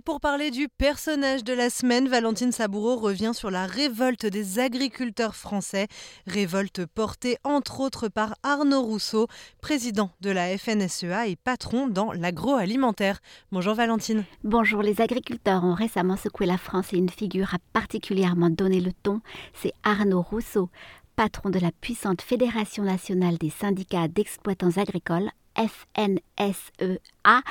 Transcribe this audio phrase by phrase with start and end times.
[0.00, 5.36] pour parler du personnage de la semaine, Valentine Saboureau revient sur la révolte des agriculteurs
[5.36, 5.86] français,
[6.26, 9.28] révolte portée entre autres par Arnaud Rousseau,
[9.60, 13.20] président de la FNSEA et patron dans l'agroalimentaire.
[13.52, 14.24] Bonjour Valentine.
[14.44, 18.92] Bonjour, les agriculteurs ont récemment secoué la France et une figure a particulièrement donné le
[18.92, 19.20] ton,
[19.54, 20.68] c'est Arnaud Rousseau,
[21.14, 27.42] patron de la puissante Fédération nationale des syndicats d'exploitants agricoles, FNSEA,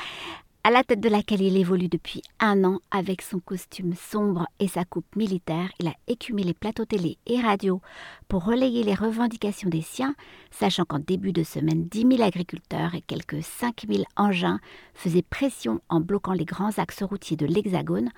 [0.66, 4.68] à la tête de laquelle il évolue depuis un an avec son costume sombre et
[4.68, 7.82] sa coupe militaire, il a écumé les plateaux télé et radio
[8.28, 10.16] pour relayer les revendications des siens,
[10.50, 14.60] sachant qu'en début de semaine, 10 000 agriculteurs et quelques 5 000 engins
[14.96, 18.10] faisaient pression en bloquant les grands axes routiers de l'Hexagone,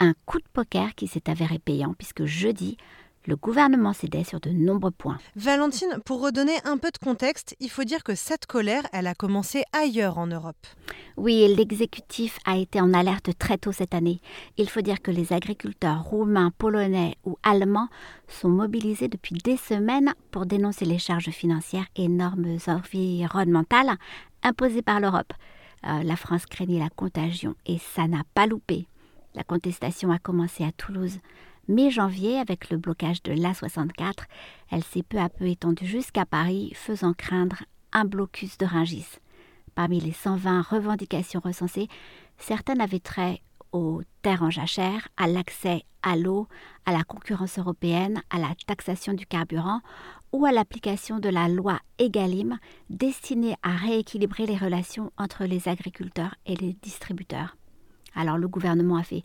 [0.00, 2.76] un coup de poker qui s'est avéré payant puisque jeudi,
[3.26, 5.18] le gouvernement cédait sur de nombreux points.
[5.36, 9.14] Valentine, pour redonner un peu de contexte, il faut dire que cette colère, elle a
[9.14, 10.66] commencé ailleurs en Europe.
[11.16, 14.20] Oui, l'exécutif a été en alerte très tôt cette année.
[14.56, 17.88] Il faut dire que les agriculteurs roumains, polonais ou allemands
[18.28, 23.96] sont mobilisés depuis des semaines pour dénoncer les charges financières et normes environnementales
[24.42, 25.32] imposées par l'Europe.
[25.86, 28.86] Euh, la France craignait la contagion et ça n'a pas loupé.
[29.34, 31.18] La contestation a commencé à Toulouse
[31.68, 34.24] mi-janvier avec le blocage de l'A64.
[34.70, 37.62] Elle s'est peu à peu étendue jusqu'à Paris, faisant craindre
[37.92, 39.06] un blocus de Ringis.
[39.74, 41.88] Parmi les 120 revendications recensées,
[42.38, 43.40] certaines avaient trait
[43.72, 46.46] aux terres en jachère, à l'accès à l'eau,
[46.86, 49.80] à la concurrence européenne, à la taxation du carburant
[50.32, 52.58] ou à l'application de la loi EGalim
[52.90, 57.56] destinée à rééquilibrer les relations entre les agriculteurs et les distributeurs.
[58.14, 59.24] Alors le gouvernement a fait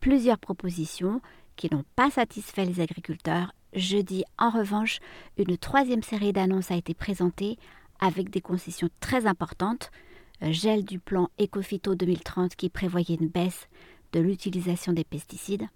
[0.00, 1.20] plusieurs propositions
[1.56, 3.52] qui n'ont pas satisfait les agriculteurs.
[3.74, 4.98] Jeudi, en revanche,
[5.36, 7.58] une troisième série d'annonces a été présentée
[8.00, 9.90] avec des concessions très importantes.
[10.42, 13.68] Euh, gel du plan Ecofito 2030 qui prévoyait une baisse
[14.12, 15.66] de l'utilisation des pesticides.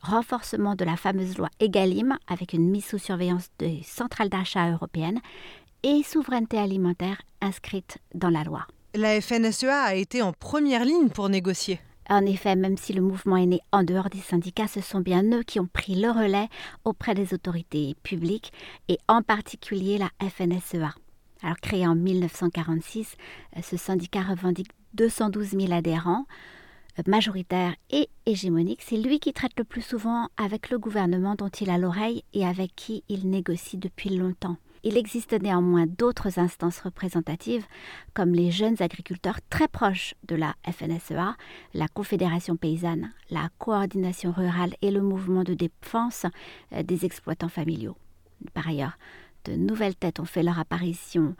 [0.00, 5.20] Renforcement de la fameuse loi EGalim avec une mise sous surveillance des centrales d'achat européennes
[5.82, 8.66] et souveraineté alimentaire inscrite dans la loi.
[8.94, 11.80] La FNSEA a été en première ligne pour négocier.
[12.08, 15.24] En effet, même si le mouvement est né en dehors des syndicats, ce sont bien
[15.32, 16.48] eux qui ont pris le relais
[16.84, 18.52] auprès des autorités publiques
[18.88, 20.94] et en particulier la FNSEA.
[21.42, 23.16] Alors créé en 1946,
[23.56, 26.26] euh, ce syndicat revendique 212 000 adhérents
[26.98, 28.82] euh, majoritaires et hégémoniques.
[28.82, 32.46] C'est lui qui traite le plus souvent avec le gouvernement dont il a l'oreille et
[32.46, 34.56] avec qui il négocie depuis longtemps.
[34.88, 37.66] Il existe néanmoins d'autres instances représentatives,
[38.14, 41.34] comme les jeunes agriculteurs très proches de la FNSEA,
[41.74, 46.26] la Confédération paysanne, la coordination rurale et le mouvement de défense
[46.72, 47.96] euh, des exploitants familiaux.
[48.54, 48.96] Par ailleurs,
[49.44, 51.34] de nouvelles têtes ont fait leur apparition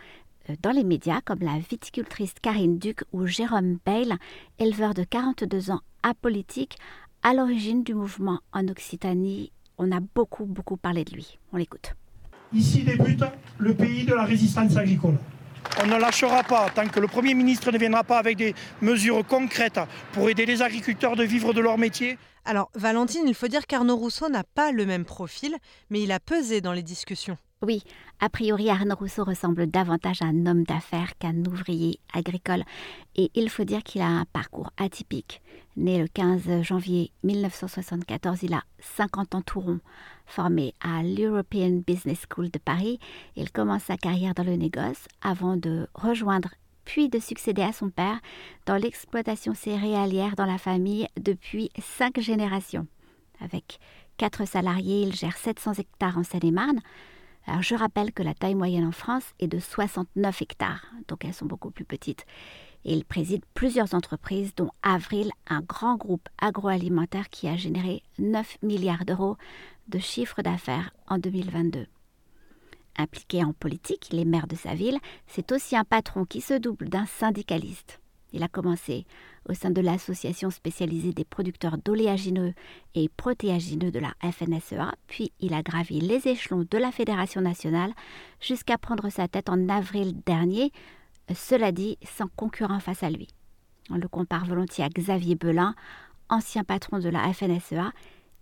[0.50, 4.16] euh, dans les médias, comme la viticultrice Karine Duc ou Jérôme Bale,
[4.58, 6.78] éleveur de 42 ans apolitique,
[7.22, 9.52] à l'origine du mouvement en Occitanie.
[9.78, 11.38] On a beaucoup, beaucoup parlé de lui.
[11.52, 11.94] On l'écoute.
[12.52, 13.24] Ici débute
[13.58, 15.16] le pays de la résistance agricole.
[15.82, 19.26] On ne lâchera pas tant que le Premier ministre ne viendra pas avec des mesures
[19.26, 19.80] concrètes
[20.12, 22.18] pour aider les agriculteurs de vivre de leur métier.
[22.44, 25.56] Alors, Valentine, il faut dire qu'Arnaud Rousseau n'a pas le même profil,
[25.90, 27.36] mais il a pesé dans les discussions.
[27.62, 27.83] Oui,
[28.21, 32.65] a priori, Arnaud Rousseau ressemble davantage à un homme d'affaires qu'un ouvrier agricole.
[33.15, 35.41] Et il faut dire qu'il a un parcours atypique.
[35.75, 39.81] Né le 15 janvier 1974, il a 50 ans tout rond.
[40.27, 42.99] Formé à l'European Business School de Paris,
[43.37, 46.50] il commence sa carrière dans le négoce avant de rejoindre
[46.84, 48.21] puis de succéder à son père
[48.67, 52.87] dans l'exploitation céréalière dans la famille depuis cinq générations.
[53.41, 53.78] Avec
[54.19, 56.81] quatre salariés, il gère 700 hectares en Seine-et-Marne.
[57.46, 61.34] Alors je rappelle que la taille moyenne en France est de 69 hectares, donc elles
[61.34, 62.26] sont beaucoup plus petites.
[62.84, 68.58] Et il préside plusieurs entreprises, dont Avril, un grand groupe agroalimentaire qui a généré 9
[68.62, 69.37] milliards d'euros
[69.88, 71.87] de chiffre d'affaires en 2022.
[72.98, 76.88] Impliqué en politique, les maires de sa ville, c'est aussi un patron qui se double
[76.88, 78.00] d'un syndicaliste.
[78.32, 79.06] Il a commencé
[79.48, 82.52] au sein de l'association spécialisée des producteurs d'oléagineux
[82.94, 87.93] et protéagineux de la FNSEA, puis il a gravi les échelons de la Fédération nationale
[88.40, 90.72] jusqu'à prendre sa tête en avril dernier,
[91.34, 93.28] cela dit sans concurrent face à lui.
[93.90, 95.75] On le compare volontiers à Xavier Belin,
[96.28, 97.92] ancien patron de la FNSEA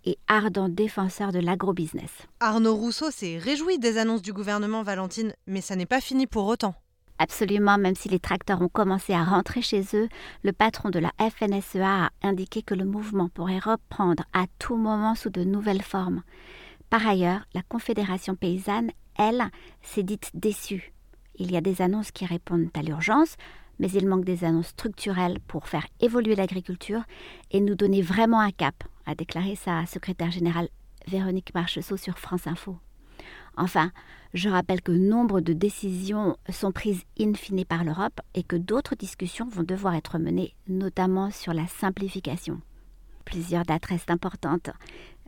[0.05, 2.11] et ardent défenseur de l'agrobusiness.
[2.39, 6.45] Arnaud Rousseau s'est réjoui des annonces du gouvernement Valentine, mais ça n'est pas fini pour
[6.45, 6.75] autant.
[7.17, 10.09] Absolument, même si les tracteurs ont commencé à rentrer chez eux,
[10.43, 15.15] le patron de la FNSEA a indiqué que le mouvement pourrait reprendre à tout moment
[15.15, 16.23] sous de nouvelles formes.
[16.89, 19.45] Par ailleurs, la Confédération paysanne, elle,
[19.81, 20.93] s'est dite déçue.
[21.37, 23.35] Il y a des annonces qui répondent à l'urgence,
[23.79, 27.03] mais il manque des annonces structurelles pour faire évoluer l'agriculture
[27.51, 30.69] et nous donner vraiment un cap, a déclaré sa secrétaire générale
[31.07, 32.77] Véronique Marcheseau sur France Info.
[33.57, 33.91] Enfin,
[34.33, 38.95] je rappelle que nombre de décisions sont prises in fine par l'Europe et que d'autres
[38.95, 42.59] discussions vont devoir être menées, notamment sur la simplification.
[43.23, 44.69] Plusieurs dates restent importantes.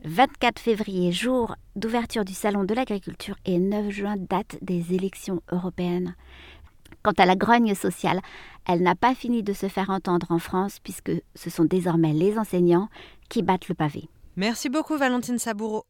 [0.04, 6.14] 24 février, jour d'ouverture du Salon de l'agriculture, et 9 juin, date des élections européennes.
[7.02, 8.20] Quant à la grogne sociale,
[8.66, 12.38] elle n'a pas fini de se faire entendre en France puisque ce sont désormais les
[12.38, 12.88] enseignants
[13.28, 14.08] qui battent le pavé.
[14.36, 15.84] Merci beaucoup Valentine Saboureau.